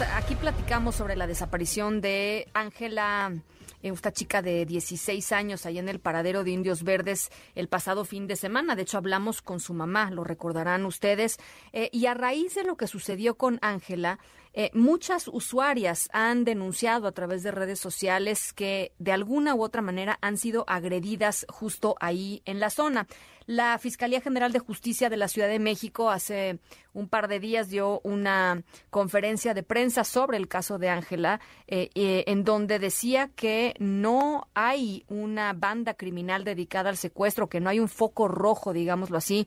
Aquí 0.00 0.36
platicamos 0.36 0.94
sobre 0.94 1.16
la 1.16 1.26
desaparición 1.26 2.00
de 2.00 2.46
Ángela 2.54 3.32
eh, 3.82 3.90
esta 3.92 4.12
chica 4.12 4.42
de 4.42 4.64
16 4.64 5.32
años 5.32 5.66
allá 5.66 5.80
en 5.80 5.88
el 5.88 5.98
paradero 5.98 6.44
de 6.44 6.52
Indios 6.52 6.84
Verdes 6.84 7.30
el 7.56 7.68
pasado 7.68 8.04
fin 8.04 8.28
de 8.28 8.36
semana. 8.36 8.76
De 8.76 8.82
hecho, 8.82 8.98
hablamos 8.98 9.42
con 9.42 9.58
su 9.58 9.74
mamá, 9.74 10.10
lo 10.12 10.22
recordarán 10.22 10.86
ustedes. 10.86 11.38
Eh, 11.72 11.88
y 11.92 12.06
a 12.06 12.14
raíz 12.14 12.54
de 12.54 12.62
lo 12.62 12.76
que 12.76 12.86
sucedió 12.86 13.34
con 13.36 13.58
Ángela, 13.60 14.20
eh, 14.52 14.70
muchas 14.72 15.26
usuarias 15.26 16.08
han 16.12 16.44
denunciado 16.44 17.08
a 17.08 17.12
través 17.12 17.42
de 17.42 17.50
redes 17.50 17.80
sociales 17.80 18.52
que 18.52 18.92
de 18.98 19.12
alguna 19.12 19.54
u 19.54 19.62
otra 19.62 19.82
manera 19.82 20.18
han 20.20 20.36
sido 20.36 20.64
agredidas 20.68 21.44
justo 21.48 21.96
ahí 22.00 22.42
en 22.44 22.60
la 22.60 22.70
zona. 22.70 23.08
La 23.48 23.78
Fiscalía 23.78 24.20
General 24.20 24.52
de 24.52 24.58
Justicia 24.58 25.08
de 25.08 25.16
la 25.16 25.26
Ciudad 25.26 25.48
de 25.48 25.58
México 25.58 26.10
hace 26.10 26.58
un 26.92 27.08
par 27.08 27.28
de 27.28 27.40
días 27.40 27.70
dio 27.70 27.98
una 28.04 28.62
conferencia 28.90 29.54
de 29.54 29.62
prensa 29.62 30.04
sobre 30.04 30.36
el 30.36 30.48
caso 30.48 30.76
de 30.76 30.90
Ángela, 30.90 31.40
eh, 31.66 31.88
eh, 31.94 32.24
en 32.26 32.44
donde 32.44 32.78
decía 32.78 33.30
que 33.34 33.74
no 33.78 34.48
hay 34.52 35.06
una 35.08 35.54
banda 35.54 35.94
criminal 35.94 36.44
dedicada 36.44 36.90
al 36.90 36.98
secuestro, 36.98 37.48
que 37.48 37.60
no 37.60 37.70
hay 37.70 37.80
un 37.80 37.88
foco 37.88 38.28
rojo, 38.28 38.74
digámoslo 38.74 39.16
así, 39.16 39.46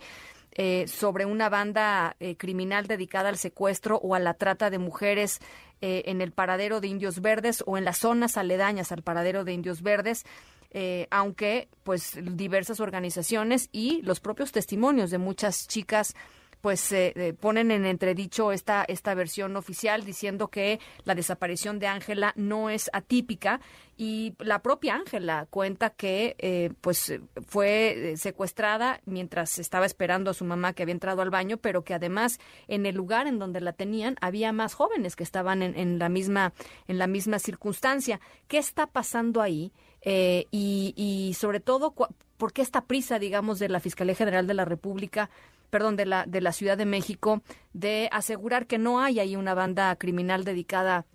eh, 0.53 0.87
sobre 0.87 1.27
una 1.27 1.49
banda 1.49 2.15
criminal 2.39 2.87
dedicada 2.87 3.29
al 3.29 3.37
secuestro 3.37 3.97
o 3.97 4.15
a 4.15 4.19
la 4.19 4.33
trata 4.33 4.71
de 4.71 4.79
mujeres 4.79 5.39
en 5.79 6.21
el 6.21 6.31
paradero 6.31 6.81
de 6.81 6.87
Indios 6.87 7.21
Verdes 7.21 7.63
o 7.67 7.77
en 7.77 7.85
las 7.85 7.99
zonas 7.99 8.35
aledañas 8.37 8.91
al 8.91 9.03
paradero 9.03 9.43
de 9.43 9.53
Indios 9.53 9.83
Verdes. 9.83 10.25
Eh, 10.73 11.07
aunque 11.11 11.67
pues 11.83 12.17
diversas 12.21 12.79
organizaciones 12.79 13.67
y 13.73 14.01
los 14.03 14.21
propios 14.21 14.53
testimonios 14.53 15.11
de 15.11 15.17
muchas 15.17 15.67
chicas 15.67 16.15
pues 16.61 16.91
eh, 16.91 17.35
ponen 17.39 17.71
en 17.71 17.85
entredicho 17.85 18.51
esta, 18.51 18.85
esta 18.87 19.13
versión 19.15 19.55
oficial 19.57 20.05
diciendo 20.05 20.47
que 20.47 20.79
la 21.03 21.15
desaparición 21.15 21.79
de 21.79 21.87
Ángela 21.87 22.33
no 22.37 22.69
es 22.69 22.89
atípica 22.93 23.59
y 23.97 24.35
la 24.39 24.61
propia 24.61 24.95
Ángela 24.95 25.47
cuenta 25.49 25.89
que 25.89 26.35
eh, 26.37 26.71
pues 26.81 27.19
fue 27.47 28.13
secuestrada 28.15 29.01
mientras 29.05 29.59
estaba 29.59 29.85
esperando 29.85 30.31
a 30.31 30.33
su 30.33 30.45
mamá 30.45 30.73
que 30.73 30.83
había 30.83 30.93
entrado 30.93 31.21
al 31.21 31.31
baño, 31.31 31.57
pero 31.57 31.83
que 31.83 31.95
además 31.95 32.39
en 32.67 32.85
el 32.85 32.95
lugar 32.95 33.27
en 33.27 33.39
donde 33.39 33.59
la 33.59 33.73
tenían 33.73 34.15
había 34.21 34.53
más 34.53 34.73
jóvenes 34.73 35.15
que 35.15 35.23
estaban 35.23 35.63
en, 35.63 35.77
en 35.77 35.99
la 35.99 36.09
misma 36.09 36.53
en 36.87 36.97
la 36.97 37.07
misma 37.07 37.39
circunstancia. 37.39 38.21
¿Qué 38.47 38.59
está 38.59 38.87
pasando 38.87 39.41
ahí? 39.41 39.73
Eh, 40.01 40.45
y, 40.51 41.33
sobre 41.37 41.59
todo, 41.59 41.93
¿por 42.37 42.53
qué 42.53 42.61
esta 42.61 42.85
prisa, 42.85 43.19
digamos, 43.19 43.59
de 43.59 43.69
la 43.69 43.79
Fiscalía 43.79 44.15
General 44.15 44.47
de 44.47 44.53
la 44.53 44.65
República, 44.65 45.29
perdón, 45.69 45.95
de 45.95 46.05
la, 46.05 46.25
de 46.25 46.41
la 46.41 46.51
Ciudad 46.51 46.77
de 46.77 46.85
México, 46.85 47.41
de 47.73 48.09
asegurar 48.11 48.67
que 48.67 48.77
no 48.77 49.01
hay 49.01 49.19
ahí 49.19 49.35
una 49.35 49.53
banda 49.53 49.95
criminal 49.95 50.43
dedicada 50.43 51.05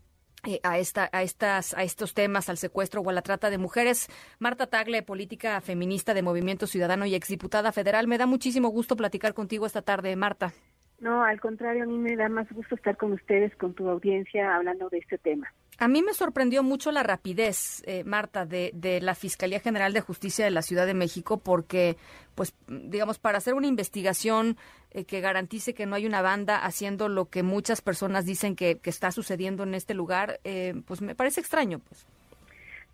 eh, 0.47 0.61
a, 0.62 0.78
esta, 0.78 1.09
a, 1.12 1.23
estas, 1.23 1.75
a 1.75 1.83
estos 1.83 2.15
temas, 2.15 2.48
al 2.48 2.56
secuestro 2.56 3.01
o 3.01 3.11
a 3.11 3.12
la 3.12 3.23
trata 3.23 3.51
de 3.51 3.59
mujeres. 3.59 4.09
Marta 4.39 4.69
Tagle, 4.69 5.03
política 5.03 5.61
feminista 5.61 6.15
de 6.15 6.23
Movimiento 6.23 6.67
Ciudadano 6.67 7.05
y 7.06 7.15
exdiputada 7.15 7.73
federal. 7.73 8.06
Me 8.06 8.19
da 8.19 8.27
muchísimo 8.27 8.69
gusto 8.69 8.97
platicar 8.97 9.34
contigo 9.34 9.67
esta 9.67 9.83
tarde, 9.83 10.15
Marta. 10.15 10.53
No, 11.00 11.25
al 11.25 11.41
contrario, 11.41 11.83
a 11.83 11.87
mí 11.87 11.98
me 11.98 12.17
da 12.17 12.28
más 12.28 12.50
gusto 12.53 12.77
estar 12.77 12.97
con 12.97 13.12
ustedes, 13.12 13.55
con 13.56 13.75
tu 13.75 13.89
audiencia, 13.89 14.55
hablando 14.55 14.89
de 14.89 14.98
este 14.98 15.19
tema. 15.19 15.53
A 15.78 15.88
mí 15.88 16.02
me 16.02 16.14
sorprendió 16.14 16.62
mucho 16.62 16.91
la 16.91 17.02
rapidez, 17.02 17.82
eh, 17.86 18.02
Marta, 18.05 18.46
de, 18.46 18.70
de, 18.74 19.00
la 19.02 19.14
Fiscalía 19.14 19.60
General 19.60 19.92
de 19.92 20.00
Justicia 20.00 20.44
de 20.44 20.50
la 20.50 20.62
Ciudad 20.62 20.86
de 20.86 20.94
México, 20.94 21.38
porque, 21.38 21.96
pues, 22.34 22.55
digamos, 22.66 23.19
para 23.19 23.38
hacer 23.38 23.52
una 23.52 23.66
investigación 23.66 24.56
eh, 24.92 25.04
que 25.04 25.20
garantice 25.20 25.74
que 25.74 25.84
no 25.84 25.94
hay 25.94 26.06
una 26.06 26.22
banda 26.22 26.64
haciendo 26.64 27.10
lo 27.10 27.27
que 27.27 27.42
muchas 27.42 27.82
personas 27.82 28.24
dicen 28.24 28.56
que, 28.56 28.78
que 28.78 28.88
está 28.88 29.10
sucediendo 29.10 29.64
en 29.64 29.74
este 29.74 29.92
lugar, 29.92 30.41
eh, 30.44 30.75
pues 30.86 31.03
me 31.03 31.15
parece 31.15 31.41
extraño, 31.41 31.81
pues. 31.81 32.06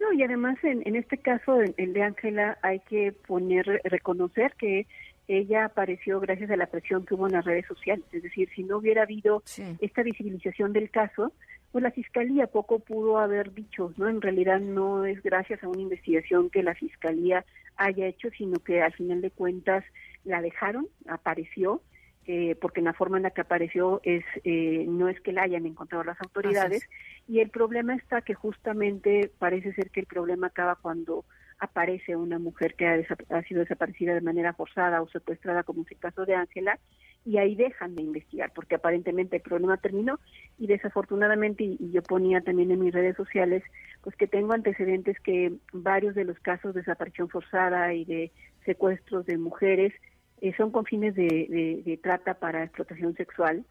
No, 0.00 0.12
y 0.12 0.24
además 0.24 0.58
en, 0.64 0.82
en 0.84 0.96
este 0.96 1.18
caso, 1.18 1.60
el 1.60 1.92
de 1.92 2.02
Ángela, 2.02 2.58
hay 2.62 2.80
que 2.80 3.12
poner, 3.12 3.80
reconocer 3.84 4.54
que 4.58 4.88
ella 5.28 5.66
apareció 5.66 6.18
gracias 6.18 6.50
a 6.50 6.56
la 6.56 6.66
presión 6.66 7.06
que 7.06 7.14
hubo 7.14 7.28
en 7.28 7.34
las 7.34 7.44
redes 7.44 7.66
sociales. 7.66 8.04
Es 8.10 8.24
decir, 8.24 8.48
si 8.56 8.64
no 8.64 8.78
hubiera 8.78 9.02
habido 9.02 9.44
esta 9.80 10.02
visibilización 10.02 10.72
del 10.72 10.90
caso, 10.90 11.32
pues 11.72 11.82
la 11.82 11.90
fiscalía 11.90 12.46
poco 12.46 12.80
pudo 12.80 13.18
haber 13.18 13.54
dicho, 13.54 13.92
¿no? 13.96 14.08
En 14.08 14.20
realidad 14.20 14.60
no 14.60 15.06
es 15.06 15.22
gracias 15.22 15.64
a 15.64 15.68
una 15.68 15.80
investigación 15.80 16.50
que 16.50 16.62
la 16.62 16.74
fiscalía 16.74 17.44
haya 17.76 18.06
hecho, 18.06 18.28
sino 18.36 18.58
que 18.58 18.82
al 18.82 18.92
final 18.92 19.22
de 19.22 19.30
cuentas 19.30 19.82
la 20.24 20.42
dejaron, 20.42 20.86
apareció, 21.08 21.80
eh, 22.26 22.56
porque 22.60 22.80
en 22.80 22.84
la 22.84 22.92
forma 22.92 23.16
en 23.16 23.24
la 23.24 23.30
que 23.30 23.40
apareció 23.40 24.00
es 24.04 24.24
eh, 24.44 24.84
no 24.86 25.08
es 25.08 25.20
que 25.22 25.32
la 25.32 25.42
hayan 25.42 25.66
encontrado 25.66 26.04
las 26.04 26.20
autoridades 26.20 26.88
y 27.26 27.40
el 27.40 27.50
problema 27.50 27.96
está 27.96 28.20
que 28.20 28.34
justamente 28.34 29.32
parece 29.40 29.72
ser 29.72 29.90
que 29.90 30.00
el 30.00 30.06
problema 30.06 30.48
acaba 30.48 30.76
cuando 30.76 31.24
aparece 31.62 32.16
una 32.16 32.40
mujer 32.40 32.74
que 32.74 32.86
ha, 32.86 33.42
sido 33.44 33.60
desaparecida 33.60 34.14
de 34.14 34.20
manera 34.20 34.52
forzada 34.52 35.00
o 35.00 35.08
secuestrada, 35.08 35.62
como 35.62 35.82
es 35.82 35.92
el 35.92 35.98
caso 35.98 36.26
de 36.26 36.34
Ángela, 36.34 36.78
y 37.24 37.38
ahí 37.38 37.54
dejan 37.54 37.94
de 37.94 38.02
investigar, 38.02 38.50
porque 38.52 38.74
aparentemente 38.74 39.36
el 39.36 39.42
problema 39.42 39.76
terminó. 39.76 40.18
Y 40.58 40.66
desafortunadamente, 40.66 41.62
y, 41.62 41.92
yo 41.92 42.02
ponía 42.02 42.40
también 42.40 42.72
en 42.72 42.80
mis 42.80 42.92
redes 42.92 43.16
sociales, 43.16 43.62
pues 44.02 44.16
que 44.16 44.26
tengo 44.26 44.52
antecedentes 44.52 45.20
que 45.20 45.52
varios 45.72 46.16
de 46.16 46.24
los 46.24 46.38
casos 46.40 46.74
de 46.74 46.80
desaparición 46.80 47.28
forzada 47.28 47.94
y 47.94 48.04
de 48.04 48.32
secuestros 48.64 49.24
de 49.26 49.38
mujeres 49.38 49.92
eh, 50.40 50.52
son 50.56 50.72
con 50.72 50.84
fines 50.84 51.14
de 51.14 52.00
trata 52.02 52.34
para 52.34 52.64
explotación 52.64 53.14
sexual 53.14 53.64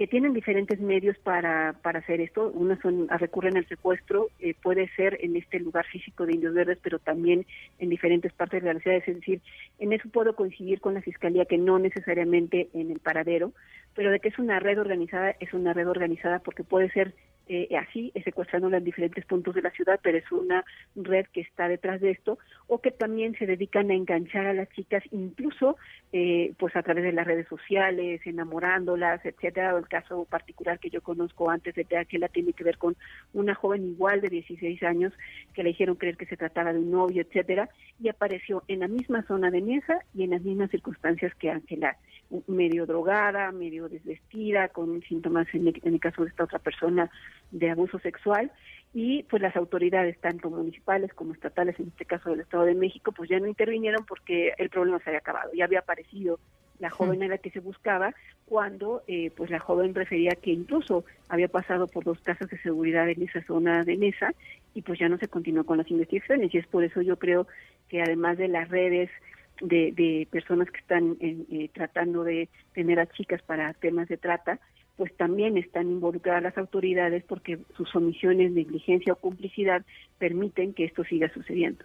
que 0.00 0.06
tienen 0.06 0.32
diferentes 0.32 0.80
medios 0.80 1.18
para, 1.18 1.74
para 1.82 1.98
hacer 1.98 2.22
esto. 2.22 2.50
Unos 2.54 2.78
son, 2.78 3.06
recurren 3.10 3.58
al 3.58 3.68
secuestro, 3.68 4.30
eh, 4.38 4.54
puede 4.54 4.88
ser 4.96 5.18
en 5.20 5.36
este 5.36 5.60
lugar 5.60 5.84
físico 5.84 6.24
de 6.24 6.32
Indios 6.32 6.54
Verdes, 6.54 6.78
pero 6.82 6.98
también 6.98 7.44
en 7.78 7.90
diferentes 7.90 8.32
partes 8.32 8.62
de 8.62 8.72
la 8.72 8.80
ciudad. 8.80 8.96
Es 8.96 9.14
decir, 9.14 9.42
en 9.78 9.92
eso 9.92 10.08
puedo 10.08 10.34
coincidir 10.34 10.80
con 10.80 10.94
la 10.94 11.02
Fiscalía 11.02 11.44
que 11.44 11.58
no 11.58 11.78
necesariamente 11.78 12.70
en 12.72 12.90
el 12.90 12.98
paradero, 12.98 13.52
pero 13.94 14.10
de 14.10 14.20
que 14.20 14.30
es 14.30 14.38
una 14.38 14.58
red 14.58 14.80
organizada, 14.80 15.36
es 15.38 15.52
una 15.52 15.74
red 15.74 15.86
organizada 15.86 16.38
porque 16.38 16.64
puede 16.64 16.88
ser 16.92 17.12
eh, 17.52 17.76
así, 17.76 18.12
secuestrándola 18.22 18.76
en 18.76 18.84
diferentes 18.84 19.24
puntos 19.24 19.56
de 19.56 19.62
la 19.62 19.72
ciudad, 19.72 19.98
pero 20.00 20.16
es 20.16 20.30
una 20.30 20.64
red 20.94 21.26
que 21.32 21.40
está 21.40 21.66
detrás 21.66 22.00
de 22.00 22.12
esto, 22.12 22.38
o 22.68 22.80
que 22.80 22.92
también 22.92 23.34
se 23.34 23.44
dedican 23.44 23.90
a 23.90 23.94
enganchar 23.94 24.46
a 24.46 24.54
las 24.54 24.68
chicas, 24.70 25.02
incluso 25.10 25.76
eh, 26.12 26.52
pues 26.60 26.76
a 26.76 26.82
través 26.84 27.02
de 27.02 27.12
las 27.12 27.26
redes 27.26 27.48
sociales, 27.48 28.20
enamorándolas, 28.24 29.26
etcétera. 29.26 29.76
El 29.76 29.88
caso 29.88 30.26
particular 30.26 30.78
que 30.78 30.90
yo 30.90 31.00
conozco 31.00 31.50
antes 31.50 31.74
de 31.74 31.86
la 31.90 32.28
tiene 32.28 32.52
que 32.52 32.62
ver 32.62 32.78
con 32.78 32.96
una 33.32 33.56
joven 33.56 33.84
igual 33.84 34.20
de 34.20 34.28
16 34.28 34.80
años 34.84 35.12
que 35.52 35.64
le 35.64 35.70
hicieron 35.70 35.96
creer 35.96 36.16
que 36.16 36.26
se 36.26 36.36
trataba 36.36 36.72
de 36.72 36.78
un 36.78 36.92
novio, 36.92 37.20
etcétera, 37.20 37.68
y 38.00 38.08
apareció 38.10 38.62
en 38.68 38.78
la 38.78 38.86
misma 38.86 39.24
zona 39.24 39.50
de 39.50 39.60
mesa 39.60 40.04
y 40.14 40.22
en 40.22 40.30
las 40.30 40.42
mismas 40.42 40.70
circunstancias 40.70 41.34
que 41.34 41.50
Ángela, 41.50 41.96
medio 42.46 42.86
drogada, 42.86 43.50
medio 43.50 43.88
desvestida, 43.88 44.68
con 44.68 45.02
síntomas 45.02 45.48
en 45.52 45.66
el 45.66 46.00
caso 46.00 46.22
de 46.22 46.30
esta 46.30 46.44
otra 46.44 46.60
persona 46.60 47.10
de 47.50 47.70
abuso 47.70 47.98
sexual 47.98 48.50
y 48.92 49.22
pues 49.24 49.40
las 49.40 49.54
autoridades 49.56 50.18
tanto 50.20 50.50
municipales 50.50 51.12
como 51.14 51.32
estatales 51.32 51.78
en 51.78 51.88
este 51.88 52.04
caso 52.04 52.30
del 52.30 52.40
Estado 52.40 52.64
de 52.64 52.74
México 52.74 53.12
pues 53.12 53.30
ya 53.30 53.38
no 53.38 53.46
intervinieron 53.46 54.04
porque 54.04 54.52
el 54.58 54.70
problema 54.70 54.98
se 54.98 55.10
había 55.10 55.20
acabado. 55.20 55.50
Ya 55.54 55.64
había 55.64 55.80
aparecido 55.80 56.38
la 56.80 56.90
joven 56.90 57.22
a 57.22 57.28
la 57.28 57.38
que 57.38 57.50
se 57.50 57.60
buscaba 57.60 58.14
cuando 58.46 59.02
eh, 59.06 59.30
pues 59.36 59.50
la 59.50 59.60
joven 59.60 59.94
refería 59.94 60.32
que 60.32 60.50
incluso 60.50 61.04
había 61.28 61.48
pasado 61.48 61.86
por 61.86 62.04
dos 62.04 62.18
casas 62.20 62.48
de 62.50 62.58
seguridad 62.62 63.08
en 63.08 63.22
esa 63.22 63.42
zona 63.44 63.84
de 63.84 63.96
mesa 63.96 64.32
y 64.74 64.82
pues 64.82 64.98
ya 64.98 65.08
no 65.08 65.18
se 65.18 65.28
continuó 65.28 65.64
con 65.64 65.78
las 65.78 65.90
investigaciones. 65.90 66.52
Y 66.52 66.58
es 66.58 66.66
por 66.66 66.82
eso 66.82 67.02
yo 67.02 67.18
creo 67.18 67.46
que 67.88 68.02
además 68.02 68.38
de 68.38 68.48
las 68.48 68.68
redes 68.70 69.10
de, 69.60 69.92
de 69.92 70.26
personas 70.30 70.70
que 70.70 70.78
están 70.78 71.16
eh, 71.20 71.68
tratando 71.72 72.24
de 72.24 72.48
tener 72.72 72.98
a 72.98 73.06
chicas 73.06 73.42
para 73.42 73.74
temas 73.74 74.08
de 74.08 74.16
trata 74.16 74.58
pues 75.00 75.16
también 75.16 75.56
están 75.56 75.88
involucradas 75.88 76.42
las 76.42 76.58
autoridades 76.58 77.24
porque 77.26 77.58
sus 77.74 77.96
omisiones, 77.96 78.52
negligencia 78.52 79.14
o 79.14 79.16
complicidad 79.16 79.82
permiten 80.18 80.74
que 80.74 80.84
esto 80.84 81.04
siga 81.04 81.32
sucediendo. 81.32 81.82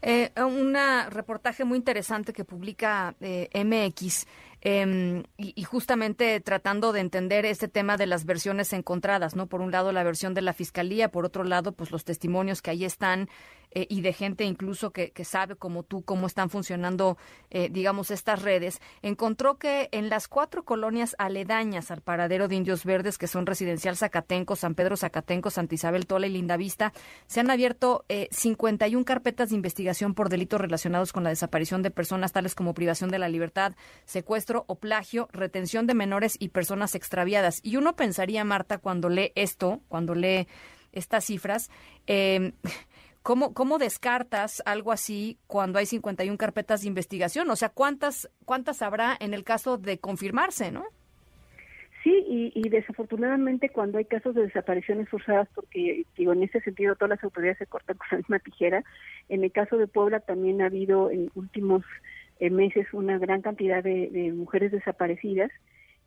Eh, 0.00 0.30
un 0.38 0.74
reportaje 1.10 1.66
muy 1.66 1.76
interesante 1.76 2.32
que 2.32 2.46
publica 2.46 3.14
eh, 3.20 3.50
MX 3.52 4.26
em, 4.60 5.24
y, 5.36 5.62
justamente 5.64 6.40
tratando 6.40 6.92
de 6.92 7.00
entender 7.00 7.46
este 7.46 7.68
tema 7.68 7.96
de 7.96 8.06
las 8.06 8.24
versiones 8.24 8.72
encontradas, 8.72 9.36
¿no? 9.36 9.46
Por 9.46 9.60
un 9.60 9.70
lado 9.70 9.92
la 9.92 10.02
versión 10.02 10.34
de 10.34 10.42
la 10.42 10.52
fiscalía, 10.52 11.10
por 11.10 11.24
otro 11.24 11.44
lado, 11.44 11.72
pues 11.72 11.90
los 11.90 12.04
testimonios 12.04 12.62
que 12.62 12.70
ahí 12.70 12.84
están 12.84 13.28
eh, 13.72 13.86
y 13.90 14.00
de 14.00 14.12
gente 14.12 14.44
incluso 14.44 14.90
que, 14.90 15.12
sabe 15.24 15.56
como 15.56 15.82
tú 15.82 16.02
cómo 16.02 16.26
están 16.26 16.50
funcionando, 16.50 17.18
eh, 17.50 17.68
digamos, 17.70 18.10
estas 18.10 18.42
redes, 18.42 18.80
encontró 19.02 19.58
que 19.58 19.88
en 19.92 20.08
las 20.08 20.28
cuatro 20.28 20.64
colonias 20.64 21.14
aledañas 21.18 21.90
al 21.90 22.00
paradero 22.00 22.48
de 22.48 22.56
Indios 22.56 22.84
Verdes, 22.84 23.18
que 23.18 23.26
son 23.26 23.44
Residencial 23.44 23.96
Zacatenco, 23.96 24.56
San 24.56 24.74
Pedro 24.74 24.96
Zacatenco, 24.96 25.50
Santa 25.50 25.74
Isabel 25.74 26.06
Tola 26.06 26.26
y 26.26 26.30
Lindavista, 26.30 26.92
se 27.26 27.40
han 27.40 27.50
abierto 27.50 28.04
51 28.30 29.04
carpetas 29.04 29.50
de 29.50 29.56
investigación 29.56 30.14
por 30.14 30.28
delitos 30.28 30.60
relacionados 30.60 31.12
con 31.12 31.24
la 31.24 31.30
desaparición 31.30 31.82
de 31.82 31.90
personas 31.90 32.32
tales 32.32 32.54
como 32.54 32.72
privación 32.72 33.10
de 33.10 33.18
la 33.18 33.28
libertad, 33.28 33.74
secuestro 34.04 34.55
o 34.66 34.76
plagio, 34.76 35.28
retención 35.32 35.86
de 35.86 35.94
menores 35.94 36.36
y 36.38 36.48
personas 36.48 36.94
extraviadas. 36.94 37.60
Y 37.62 37.76
uno 37.76 37.96
pensaría, 37.96 38.44
Marta, 38.44 38.78
cuando 38.78 39.08
lee 39.08 39.32
esto, 39.34 39.80
cuando 39.88 40.14
lee 40.14 40.46
estas 40.92 41.24
cifras, 41.24 41.70
eh, 42.06 42.52
¿cómo, 43.22 43.54
¿cómo 43.54 43.78
descartas 43.78 44.62
algo 44.66 44.92
así 44.92 45.38
cuando 45.46 45.78
hay 45.78 45.86
51 45.86 46.38
carpetas 46.38 46.82
de 46.82 46.88
investigación? 46.88 47.50
O 47.50 47.56
sea, 47.56 47.68
¿cuántas, 47.68 48.30
cuántas 48.44 48.82
habrá 48.82 49.16
en 49.20 49.34
el 49.34 49.44
caso 49.44 49.78
de 49.78 49.98
confirmarse, 49.98 50.70
no? 50.70 50.84
Sí, 52.06 52.24
y, 52.28 52.52
y, 52.54 52.68
desafortunadamente 52.68 53.68
cuando 53.68 53.98
hay 53.98 54.04
casos 54.04 54.36
de 54.36 54.42
desapariciones 54.42 55.08
forzadas, 55.08 55.48
porque 55.52 56.04
digo, 56.16 56.32
en 56.32 56.44
ese 56.44 56.60
sentido 56.60 56.94
todas 56.94 57.10
las 57.10 57.24
autoridades 57.24 57.58
se 57.58 57.66
cortan 57.66 57.96
con 57.96 58.06
la 58.12 58.18
misma 58.18 58.38
tijera, 58.38 58.84
en 59.28 59.42
el 59.42 59.50
caso 59.50 59.76
de 59.76 59.88
Puebla 59.88 60.20
también 60.20 60.62
ha 60.62 60.66
habido 60.66 61.10
en 61.10 61.32
últimos 61.34 61.82
meses 62.40 62.86
una 62.92 63.18
gran 63.18 63.42
cantidad 63.42 63.82
de, 63.82 64.08
de 64.10 64.32
mujeres 64.32 64.72
desaparecidas 64.72 65.50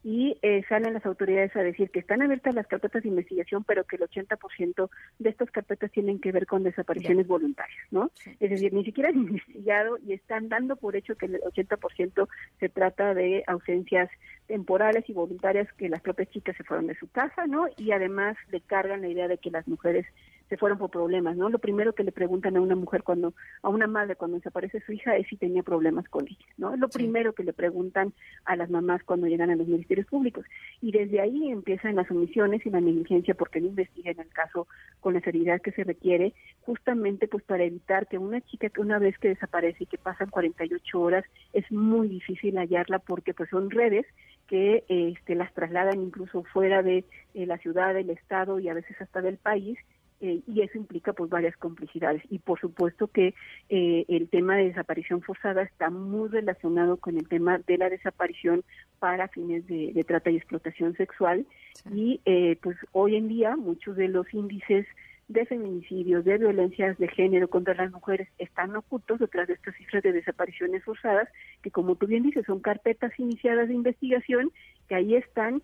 y 0.03 0.37
eh, 0.41 0.63
salen 0.69 0.93
las 0.93 1.05
autoridades 1.05 1.53
a 1.55 1.61
decir 1.61 1.89
que 1.91 1.99
están 1.99 2.21
abiertas 2.21 2.55
las 2.55 2.67
carpetas 2.67 3.03
de 3.03 3.09
investigación, 3.09 3.63
pero 3.65 3.83
que 3.83 3.97
el 3.97 4.03
80% 4.03 4.89
de 5.19 5.29
estas 5.29 5.51
carpetas 5.51 5.91
tienen 5.91 6.19
que 6.19 6.31
ver 6.31 6.45
con 6.45 6.63
desapariciones 6.63 7.27
voluntarias, 7.27 7.85
¿no? 7.91 8.09
Es 8.39 8.49
decir, 8.49 8.73
ni 8.73 8.85
siquiera 8.85 9.09
han 9.09 9.17
investigado 9.17 9.97
y 10.05 10.13
están 10.13 10.47
dando 10.47 10.77
por 10.77 10.95
hecho 10.95 11.15
que 11.15 11.25
el 11.25 11.41
80% 11.41 12.27
se 12.59 12.69
trata 12.69 13.13
de 13.13 13.43
ausencias 13.47 14.09
temporales 14.47 15.07
y 15.09 15.13
voluntarias 15.13 15.71
que 15.73 15.89
las 15.89 16.01
propias 16.01 16.29
chicas 16.29 16.55
se 16.55 16.63
fueron 16.63 16.87
de 16.87 16.95
su 16.95 17.09
casa, 17.09 17.45
¿no? 17.45 17.67
Y 17.77 17.91
además 17.91 18.37
le 18.51 18.61
cargan 18.61 19.01
la 19.01 19.09
idea 19.09 19.27
de 19.27 19.37
que 19.37 19.51
las 19.51 19.67
mujeres 19.67 20.05
se 20.49 20.57
fueron 20.57 20.79
por 20.79 20.89
problemas, 20.89 21.37
¿no? 21.37 21.49
Lo 21.49 21.59
primero 21.59 21.93
que 21.93 22.03
le 22.03 22.11
preguntan 22.11 22.57
a 22.57 22.61
una 22.61 22.75
mujer 22.75 23.03
cuando, 23.03 23.33
a 23.61 23.69
una 23.69 23.87
madre 23.87 24.15
cuando 24.15 24.37
desaparece 24.37 24.81
su 24.81 24.91
hija 24.91 25.15
es 25.15 25.27
si 25.27 25.37
tenía 25.37 25.61
problemas 25.61 26.09
con 26.09 26.25
ella, 26.27 26.45
¿no? 26.57 26.73
Es 26.73 26.79
lo 26.79 26.89
primero 26.89 27.33
que 27.33 27.43
le 27.43 27.53
preguntan 27.53 28.13
a 28.45 28.55
las 28.55 28.69
mamás 28.69 29.03
cuando 29.03 29.27
llegan 29.27 29.51
a 29.51 29.55
los 29.55 29.67
ministerios 29.67 30.07
públicos. 30.07 30.45
Y 30.81 30.91
desde 30.91 31.21
ahí 31.21 31.51
empiezan 31.51 31.95
las 31.95 32.09
omisiones 32.09 32.65
y 32.65 32.71
la 32.71 32.81
negligencia 32.81 33.35
porque 33.35 33.61
no 33.61 33.67
investigan 33.67 34.19
el 34.19 34.29
caso 34.29 34.67
con 34.99 35.13
la 35.13 35.21
seriedad 35.21 35.61
que 35.61 35.71
se 35.71 35.83
requiere, 35.83 36.33
justamente 36.61 37.27
pues 37.27 37.43
para 37.43 37.63
evitar 37.63 38.07
que 38.07 38.17
una 38.17 38.41
chica 38.41 38.69
que 38.69 38.81
una 38.81 38.97
vez 38.97 39.17
que 39.19 39.29
desaparece 39.29 39.83
y 39.83 39.87
que 39.87 39.97
pasan 39.99 40.29
48 40.29 40.99
horas, 40.99 41.25
es 41.53 41.71
muy 41.71 42.07
difícil 42.07 42.57
hallarla 42.57 42.99
porque 42.99 43.33
pues 43.35 43.49
son 43.49 43.69
redes 43.69 44.05
que 44.47 44.83
este, 44.87 45.35
las 45.35 45.53
trasladan 45.53 46.01
incluso 46.01 46.43
fuera 46.43 46.81
de 46.81 47.05
eh, 47.35 47.45
la 47.45 47.59
ciudad, 47.59 47.93
del 47.93 48.09
estado 48.09 48.59
y 48.59 48.67
a 48.67 48.73
veces 48.73 48.99
hasta 48.99 49.21
del 49.21 49.37
país 49.37 49.77
eh, 50.21 50.41
y 50.47 50.61
eso 50.61 50.77
implica 50.77 51.13
pues 51.13 51.29
varias 51.29 51.55
complicidades. 51.57 52.21
Y 52.29 52.39
por 52.39 52.59
supuesto 52.59 53.07
que 53.07 53.33
eh, 53.69 54.05
el 54.07 54.29
tema 54.29 54.57
de 54.57 54.65
desaparición 54.65 55.21
forzada 55.21 55.63
está 55.63 55.89
muy 55.89 56.29
relacionado 56.29 56.97
con 56.97 57.17
el 57.17 57.27
tema 57.27 57.59
de 57.59 57.77
la 57.77 57.89
desaparición 57.89 58.63
para 58.99 59.29
fines 59.29 59.65
de, 59.67 60.03
trata 60.07 60.29
y 60.29 60.37
explotación 60.37 60.95
sexual. 60.95 61.45
Y 61.93 62.21
eh, 62.25 62.57
pues 62.61 62.77
hoy 62.91 63.15
en 63.15 63.27
día 63.27 63.55
muchos 63.55 63.95
de 63.95 64.09
los 64.09 64.31
índices 64.33 64.85
de 65.29 65.45
feminicidios, 65.45 66.25
de 66.25 66.39
violencias 66.39 66.97
de 66.97 67.07
género 67.07 67.47
contra 67.47 67.75
las 67.75 67.91
mujeres 67.91 68.27
están 68.39 68.75
ocultos 68.75 69.19
detrás 69.19 69.47
de 69.47 69.53
estas 69.53 69.75
cifras 69.75 70.01
de 70.01 70.11
desapariciones 70.11 70.83
forzadas, 70.83 71.29
que 71.61 71.69
como 71.69 71.95
tú 71.95 72.07
bien 72.07 72.23
dices, 72.23 72.45
son 72.47 72.59
carpetas 72.59 73.11
iniciadas 73.19 73.67
de 73.67 73.75
investigación 73.75 74.51
que 74.87 74.95
ahí 74.95 75.13
están 75.13 75.61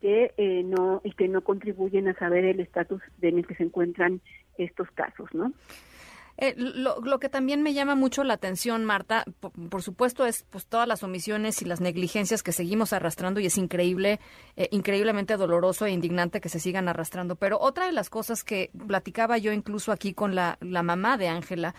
que 0.00 0.32
eh, 0.36 0.62
no 0.64 1.00
y 1.04 1.12
que 1.12 1.28
no 1.28 1.42
contribuyen 1.42 2.08
a 2.08 2.14
saber 2.14 2.44
el 2.44 2.60
estatus 2.60 3.02
en 3.20 3.38
el 3.38 3.46
que 3.46 3.54
se 3.54 3.64
encuentran 3.64 4.20
estos 4.58 4.90
casos, 4.92 5.28
¿no? 5.32 5.52
Eh, 6.36 6.54
lo, 6.56 7.20
que 7.20 7.28
también 7.28 7.62
me 7.62 7.74
llama 7.74 7.94
mucho 7.94 8.24
la 8.24 8.34
atención, 8.34 8.84
Marta, 8.84 9.24
por, 9.70 9.82
supuesto, 9.82 10.26
es 10.26 10.44
pues 10.50 10.66
todas 10.66 10.88
las 10.88 11.04
omisiones 11.04 11.62
y 11.62 11.64
las 11.64 11.80
negligencias 11.80 12.42
que 12.42 12.50
seguimos 12.50 12.92
arrastrando 12.92 13.38
y 13.38 13.46
es 13.46 13.56
increíble, 13.56 14.18
eh, 14.56 14.68
increíblemente 14.72 15.36
doloroso 15.36 15.86
e 15.86 15.92
indignante 15.92 16.40
que 16.40 16.48
se 16.48 16.58
sigan 16.58 16.88
arrastrando. 16.88 17.36
Pero 17.36 17.60
otra 17.60 17.86
de 17.86 17.92
las 17.92 18.10
cosas 18.10 18.42
que 18.42 18.70
platicaba 18.88 19.38
yo 19.38 19.52
incluso 19.52 19.92
aquí 19.92 20.12
con 20.12 20.34
la, 20.34 20.58
la 20.60 20.82
mamá 20.82 21.16
de 21.18 21.28
Ángela, 21.28 21.76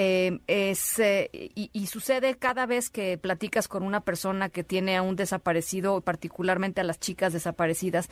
eh, 0.00 0.38
es, 0.46 1.00
eh, 1.00 1.28
y, 1.32 1.86
sucede 1.88 2.36
cada 2.38 2.66
vez 2.66 2.88
que 2.88 3.18
platicas 3.18 3.66
con 3.66 3.82
una 3.82 4.02
persona 4.02 4.48
que 4.48 4.62
tiene 4.62 4.96
a 4.96 5.02
un 5.02 5.16
desaparecido, 5.16 6.02
particularmente 6.02 6.80
a 6.80 6.84
las 6.84 7.00
chicas 7.00 7.32
desaparecidas, 7.32 8.08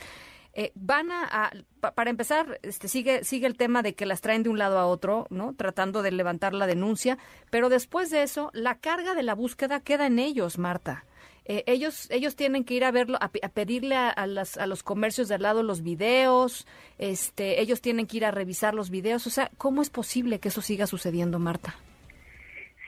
eh, 0.51 0.73
van 0.75 1.13
a, 1.13 1.53
para 1.95 2.09
empezar, 2.09 2.59
este, 2.61 2.89
sigue, 2.89 3.23
sigue 3.23 3.47
el 3.47 3.55
tema 3.55 3.83
de 3.83 3.95
que 3.95 4.05
las 4.05 4.19
traen 4.19 4.43
de 4.43 4.49
un 4.49 4.57
lado 4.57 4.79
a 4.79 4.85
otro, 4.85 5.27
¿no? 5.29 5.53
Tratando 5.55 6.01
de 6.01 6.11
levantar 6.11 6.53
la 6.53 6.67
denuncia, 6.67 7.17
pero 7.51 7.69
después 7.69 8.09
de 8.09 8.23
eso, 8.23 8.51
la 8.51 8.79
carga 8.79 9.13
de 9.13 9.23
la 9.23 9.33
búsqueda 9.33 9.79
queda 9.79 10.07
en 10.07 10.19
ellos, 10.19 10.57
Marta. 10.57 11.05
Eh, 11.49 11.63
ellos 11.65 12.11
ellos 12.11 12.35
tienen 12.35 12.65
que 12.65 12.73
ir 12.73 12.83
a 12.83 12.91
verlo 12.91 13.17
a, 13.21 13.29
pedirle 13.29 13.95
a, 13.95 14.27
las, 14.27 14.57
a 14.57 14.67
los 14.67 14.83
comercios 14.83 15.29
de 15.29 15.35
al 15.35 15.43
lado 15.43 15.63
los 15.63 15.81
videos 15.81 16.67
este 16.97 17.61
ellos 17.61 17.81
tienen 17.81 18.05
que 18.05 18.17
ir 18.17 18.25
a 18.25 18.31
revisar 18.31 18.73
los 18.73 18.89
videos. 18.89 19.25
O 19.27 19.29
sea 19.29 19.49
cómo 19.57 19.81
es 19.81 19.89
posible 19.89 20.39
que 20.39 20.49
eso 20.49 20.61
siga 20.61 20.87
sucediendo 20.87 21.39
Marta 21.39 21.75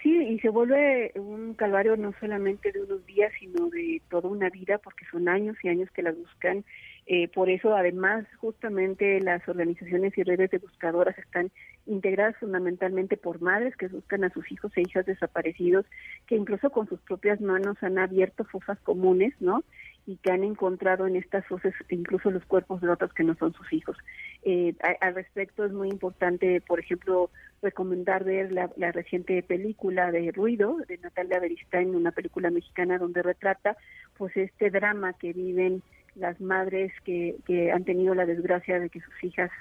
Sí, 0.01 0.15
y 0.15 0.39
se 0.39 0.49
vuelve 0.49 1.11
un 1.15 1.53
calvario 1.55 1.97
no 1.97 2.13
solamente 2.21 2.71
de 2.71 2.81
unos 2.81 3.05
días, 3.05 3.33
sino 3.37 3.69
de 3.69 4.01
toda 4.09 4.29
una 4.29 4.49
vida, 4.49 4.77
porque 4.77 5.05
son 5.11 5.27
años 5.27 5.57
y 5.61 5.67
años 5.67 5.89
que 5.91 6.01
la 6.01 6.13
buscan 6.13 6.63
eh, 7.11 7.27
por 7.27 7.49
eso, 7.49 7.75
además, 7.75 8.27
justamente 8.37 9.19
las 9.19 9.41
organizaciones 9.49 10.15
y 10.15 10.21
redes 10.21 10.51
de 10.51 10.59
buscadoras 10.59 11.17
están 11.17 11.49
integradas 11.87 12.37
fundamentalmente 12.37 13.17
por 13.17 13.41
madres 13.41 13.75
que 13.75 13.87
buscan 13.87 14.23
a 14.25 14.29
sus 14.29 14.51
hijos 14.51 14.71
e 14.75 14.81
hijas 14.81 15.07
desaparecidos, 15.07 15.87
que 16.27 16.35
incluso 16.35 16.69
con 16.69 16.87
sus 16.87 16.99
propias 16.99 17.41
manos 17.41 17.81
han 17.81 17.97
abierto 17.97 18.43
fosas 18.43 18.77
comunes, 18.81 19.33
¿no? 19.39 19.63
Y 20.05 20.17
que 20.17 20.31
han 20.31 20.43
encontrado 20.43 21.07
en 21.07 21.15
estas 21.15 21.47
fosas 21.47 21.73
incluso 21.89 22.29
los 22.29 22.45
cuerpos 22.45 22.79
de 22.79 22.89
otros 22.89 23.11
que 23.11 23.23
no 23.23 23.33
son 23.37 23.53
sus 23.53 23.73
hijos. 23.73 23.97
Eh, 24.43 24.75
al 25.01 25.15
respecto 25.15 25.65
es 25.65 25.71
muy 25.71 25.89
importante, 25.89 26.61
por 26.61 26.79
ejemplo, 26.79 27.31
recomendar 27.63 28.23
ver 28.23 28.51
la, 28.51 28.91
reciente 28.91 29.41
película 29.41 30.11
de 30.11 30.31
Ruido 30.31 30.77
de 30.87 30.99
Natalia 30.99 31.39
Beristain, 31.39 31.95
una 31.95 32.11
película 32.11 32.51
mexicana 32.51 32.99
donde 32.99 33.23
retrata 33.23 33.77
pues 34.15 34.37
este 34.37 34.69
drama 34.69 35.13
que 35.13 35.33
viven 35.33 35.81
las 36.19 36.39
madres 36.39 36.91
que, 37.03 37.35
que 37.45 37.71
han 37.71 37.83
tenido 37.83 38.13
la 38.13 38.25
desgracia 38.25 38.79
de 38.79 38.89
que 38.89 39.01
sus 39.01 39.23
hijas 39.23 39.51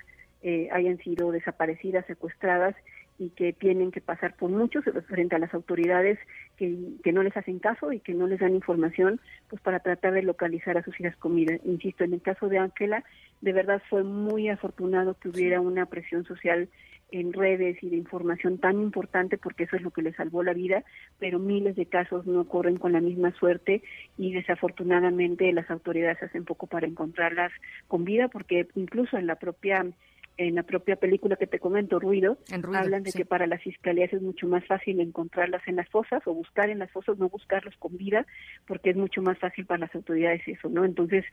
eh, 0.43 0.69
hayan 0.73 0.99
sido 0.99 1.33
desaparecidas, 1.33 2.07
secuestradas 2.07 2.75
y 3.19 3.31
que 3.31 3.53
tienen 3.53 3.91
que 3.91 4.01
pasar 4.01 4.37
por 4.37 4.51
muchos 4.51 4.85
frente 5.09 5.35
a 5.35 5.39
las 5.39 5.53
autoridades 5.53 6.19
que, 6.57 6.77
que, 7.03 7.13
no 7.13 7.23
les 7.23 7.37
hacen 7.37 7.59
caso 7.59 7.93
y 7.93 8.01
que 8.01 8.15
no 8.15 8.27
les 8.27 8.41
dan 8.41 8.55
información 8.55 9.21
pues 9.49 9.61
para 9.61 9.81
tratar 9.81 10.13
de 10.13 10.23
localizar 10.23 10.79
a 10.79 10.85
sus 10.85 10.99
hijas 11.01 11.17
con 11.17 11.35
vida. 11.35 11.59
Insisto, 11.65 12.05
en 12.05 12.15
el 12.15 12.23
caso 12.23 12.49
de 12.49 12.59
Ángela, 12.59 13.05
de 13.41 13.53
verdad 13.53 13.83
fue 13.91 14.05
muy 14.05 14.49
afortunado 14.49 15.15
que 15.15 15.29
hubiera 15.29 15.61
una 15.61 15.87
presión 15.87 16.25
social 16.25 16.69
en 17.11 17.33
redes 17.33 17.83
y 17.83 17.89
de 17.89 17.97
información 17.97 18.59
tan 18.59 18.81
importante 18.81 19.39
porque 19.39 19.65
eso 19.65 19.77
es 19.77 19.83
lo 19.83 19.91
que 19.91 20.03
le 20.03 20.13
salvó 20.13 20.43
la 20.43 20.53
vida, 20.53 20.85
pero 21.19 21.39
miles 21.39 21.77
de 21.77 21.87
casos 21.87 22.27
no 22.27 22.47
corren 22.47 22.77
con 22.77 22.93
la 22.93 23.01
misma 23.01 23.33
suerte 23.33 23.83
y 24.17 24.33
desafortunadamente 24.33 25.53
las 25.53 25.71
autoridades 25.71 26.23
hacen 26.23 26.45
poco 26.45 26.67
para 26.67 26.87
encontrarlas 26.87 27.53
con 27.87 28.05
vida 28.05 28.29
porque 28.29 28.69
incluso 28.75 29.17
en 29.17 29.27
la 29.27 29.37
propia 29.37 29.87
en 30.39 30.55
la 30.55 30.63
propia 30.63 30.95
película 30.95 31.35
que 31.35 31.49
te 31.49 31.59
comento, 31.59 31.99
Ruido, 31.99 32.39
hablan 32.53 33.03
de 33.03 33.13
que 33.13 33.25
para 33.25 33.49
las 33.49 33.61
fiscalías 33.61 34.13
es 34.13 34.23
mucho 34.23 34.47
más 34.47 34.65
fácil 34.67 35.01
encontrarlas 35.01 35.67
en 35.67 35.75
las 35.75 35.89
fosas 35.89 36.23
o 36.27 36.33
buscar 36.33 36.71
en 36.71 36.79
las 36.79 36.93
fosas, 36.93 37.19
no 37.19 37.29
buscarlos 37.29 37.77
con 37.77 37.97
vida, 37.97 38.25
porque 38.65 38.91
es 38.91 38.97
mucho 38.97 39.21
más 39.21 39.37
fácil 39.39 39.67
para 39.67 39.81
las 39.81 39.95
autoridades 39.97 40.47
eso, 40.47 40.69
¿no? 40.69 40.85
Entonces, 40.85 41.25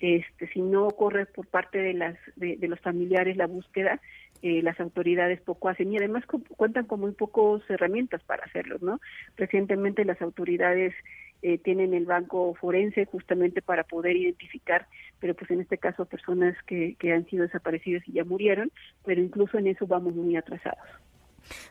este, 0.00 0.48
si 0.48 0.62
no 0.62 0.86
ocurre 0.86 1.26
por 1.26 1.46
parte 1.46 1.78
de 1.78 1.92
las 1.92 2.16
de, 2.36 2.56
los 2.66 2.80
familiares 2.80 3.36
la 3.36 3.46
búsqueda, 3.46 4.00
eh, 4.40 4.62
las 4.62 4.80
autoridades 4.80 5.42
poco 5.42 5.68
hacen 5.68 5.92
y 5.92 5.98
además 5.98 6.24
cuentan 6.56 6.86
con 6.86 7.00
muy 7.00 7.12
pocas 7.12 7.68
herramientas 7.68 8.22
para 8.24 8.44
hacerlo, 8.44 8.78
¿no? 8.80 8.98
Recientemente 9.36 10.06
las 10.06 10.22
autoridades 10.22 10.94
eh, 11.42 11.58
tienen 11.58 11.92
el 11.92 12.06
banco 12.06 12.54
forense 12.54 13.04
justamente 13.04 13.60
para 13.60 13.84
poder 13.84 14.16
identificar, 14.16 14.86
pero 15.24 15.34
pues 15.34 15.50
en 15.52 15.62
este 15.62 15.78
caso 15.78 16.04
personas 16.04 16.54
que, 16.66 16.96
que 16.98 17.14
han 17.14 17.24
sido 17.24 17.44
desaparecidas 17.44 18.06
y 18.06 18.12
ya 18.12 18.24
murieron, 18.24 18.70
pero 19.06 19.22
incluso 19.22 19.56
en 19.56 19.68
eso 19.68 19.86
vamos 19.86 20.14
muy 20.14 20.36
atrasados. 20.36 20.84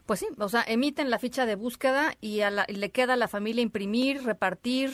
Pues 0.07 0.21
sí, 0.21 0.27
o 0.39 0.49
sea, 0.49 0.63
emiten 0.67 1.11
la 1.11 1.19
ficha 1.19 1.45
de 1.45 1.53
búsqueda 1.53 2.13
y, 2.19 2.39
a 2.39 2.49
le 2.49 2.89
queda 2.89 3.13
a 3.13 3.15
la 3.15 3.27
familia 3.27 3.61
imprimir, 3.61 4.23
repartir, 4.23 4.89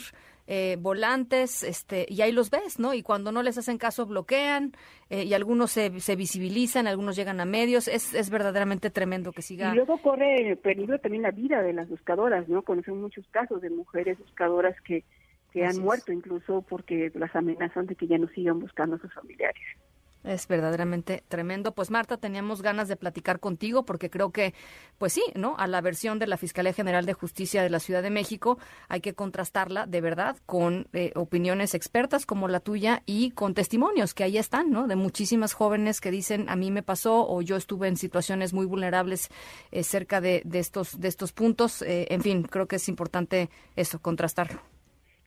eh, 0.46 0.76
volantes, 0.78 1.62
este, 1.62 2.04
y 2.06 2.20
ahí 2.20 2.32
los 2.32 2.50
ves, 2.50 2.78
¿no? 2.78 2.92
Y 2.92 3.02
cuando 3.02 3.32
no 3.32 3.42
les 3.42 3.56
hacen 3.56 3.78
caso 3.78 4.04
bloquean, 4.04 4.72
eh, 5.08 5.24
y 5.24 5.32
algunos 5.32 5.70
se, 5.70 5.98
se, 5.98 6.14
visibilizan, 6.14 6.86
algunos 6.86 7.16
llegan 7.16 7.40
a 7.40 7.46
medios, 7.46 7.88
es, 7.88 8.12
es 8.12 8.28
verdaderamente 8.28 8.90
tremendo 8.90 9.32
que 9.32 9.40
siga. 9.40 9.72
Y 9.72 9.76
luego 9.76 9.96
corre 10.02 10.54
peligro 10.62 10.98
también 10.98 11.22
la 11.22 11.30
vida 11.30 11.62
de 11.62 11.72
las 11.72 11.88
buscadoras, 11.88 12.46
¿no? 12.46 12.60
Conocemos 12.60 13.00
muchos 13.00 13.26
casos 13.28 13.62
de 13.62 13.70
mujeres 13.70 14.18
buscadoras 14.18 14.78
que, 14.82 15.02
que 15.52 15.64
han 15.64 15.80
muerto 15.80 16.12
incluso 16.12 16.62
porque 16.62 17.10
las 17.14 17.34
amenazan 17.34 17.86
de 17.86 17.96
que 17.96 18.06
ya 18.06 18.18
no 18.18 18.28
sigan 18.28 18.60
buscando 18.60 18.96
a 18.96 18.98
sus 18.98 19.12
familiares. 19.12 19.62
Es 20.22 20.46
verdaderamente 20.46 21.24
tremendo. 21.28 21.72
Pues 21.72 21.90
Marta, 21.90 22.18
teníamos 22.18 22.60
ganas 22.60 22.88
de 22.88 22.96
platicar 22.96 23.40
contigo 23.40 23.86
porque 23.86 24.10
creo 24.10 24.32
que, 24.32 24.52
pues 24.98 25.14
sí, 25.14 25.22
¿no? 25.34 25.56
A 25.56 25.66
la 25.66 25.80
versión 25.80 26.18
de 26.18 26.26
la 26.26 26.36
Fiscalía 26.36 26.74
General 26.74 27.06
de 27.06 27.14
Justicia 27.14 27.62
de 27.62 27.70
la 27.70 27.80
Ciudad 27.80 28.02
de 28.02 28.10
México 28.10 28.58
hay 28.88 29.00
que 29.00 29.14
contrastarla 29.14 29.86
de 29.86 30.00
verdad 30.02 30.36
con 30.44 30.88
eh, 30.92 31.12
opiniones 31.14 31.74
expertas 31.74 32.26
como 32.26 32.48
la 32.48 32.60
tuya 32.60 33.02
y 33.06 33.30
con 33.30 33.54
testimonios 33.54 34.12
que 34.12 34.24
ahí 34.24 34.36
están, 34.36 34.70
¿no? 34.70 34.86
De 34.86 34.96
muchísimas 34.96 35.54
jóvenes 35.54 36.02
que 36.02 36.10
dicen 36.10 36.50
a 36.50 36.56
mí 36.56 36.70
me 36.70 36.82
pasó 36.82 37.26
o 37.26 37.40
yo 37.40 37.56
estuve 37.56 37.88
en 37.88 37.96
situaciones 37.96 38.52
muy 38.52 38.66
vulnerables 38.66 39.30
eh, 39.70 39.82
cerca 39.82 40.20
de, 40.20 40.42
estos 40.52 41.00
de 41.00 41.08
estos 41.08 41.32
puntos. 41.32 41.80
Eh, 41.80 42.08
en 42.10 42.20
fin, 42.20 42.42
creo 42.42 42.68
que 42.68 42.76
es 42.76 42.90
importante 42.90 43.48
eso, 43.74 44.00
contrastarlo. 44.00 44.60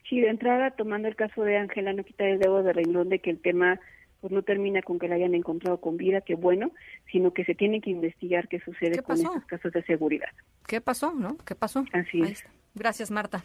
Sí, 0.09 0.19
de 0.19 0.29
entrada, 0.29 0.71
tomando 0.71 1.07
el 1.07 1.15
caso 1.15 1.43
de 1.43 1.57
Ángela, 1.57 1.93
no 1.93 2.03
quita 2.03 2.25
el 2.25 2.39
dedo 2.39 2.61
de 2.63 2.73
renglón 2.73 3.09
de 3.09 3.19
que 3.19 3.29
el 3.29 3.39
tema 3.39 3.79
pues 4.23 4.31
no 4.31 4.41
termina 4.41 4.81
con 4.81 4.99
que 4.99 5.09
la 5.09 5.15
hayan 5.15 5.35
encontrado 5.35 5.81
con 5.81 5.97
vida, 5.97 6.21
que 6.21 6.35
bueno, 6.35 6.71
sino 7.11 7.33
que 7.33 7.43
se 7.43 7.55
tiene 7.55 7.81
que 7.81 7.89
investigar 7.89 8.47
qué 8.47 8.61
sucede 8.61 9.03
con 9.03 9.17
estos 9.17 9.45
casos 9.45 9.73
de 9.73 9.83
seguridad. 9.83 10.29
¿Qué 10.65 10.79
pasó, 10.79 11.13
no? 11.13 11.35
¿Qué 11.45 11.55
pasó? 11.55 11.83
Así 11.91 12.21
es. 12.21 12.45
Gracias, 12.73 13.11
Marta. 13.11 13.43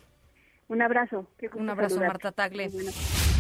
Un 0.69 0.81
abrazo. 0.81 1.27
Un 1.55 1.69
abrazo, 1.69 1.99
Marta 1.99 2.31
Tagle. 2.31 2.71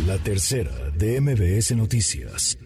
La 0.06 0.18
tercera 0.18 0.72
de 0.96 1.20
MBS 1.20 1.76
Noticias. 1.76 2.58